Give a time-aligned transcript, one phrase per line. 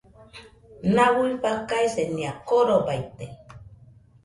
[0.95, 3.25] Nau fakaisenia korobaite